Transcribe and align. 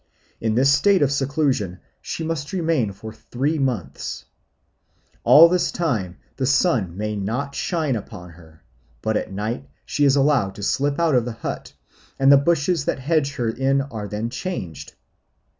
In 0.39 0.55
this 0.55 0.73
state 0.73 1.03
of 1.03 1.11
seclusion 1.11 1.77
she 2.01 2.23
must 2.23 2.53
remain 2.53 2.91
for 2.91 3.13
three 3.13 3.59
months. 3.59 4.25
All 5.23 5.47
this 5.47 5.71
time 5.71 6.17
the 6.37 6.47
sun 6.47 6.97
may 6.97 7.15
not 7.15 7.53
shine 7.53 7.95
upon 7.95 8.31
her, 8.31 8.63
but 9.03 9.15
at 9.15 9.31
night 9.31 9.69
she 9.85 10.03
is 10.03 10.15
allowed 10.15 10.55
to 10.55 10.63
slip 10.63 10.97
out 10.99 11.13
of 11.13 11.25
the 11.25 11.33
hut, 11.33 11.73
and 12.17 12.31
the 12.31 12.37
bushes 12.37 12.85
that 12.85 12.97
hedge 12.97 13.35
her 13.35 13.49
in 13.49 13.81
are 13.83 14.07
then 14.07 14.31
changed. 14.31 14.95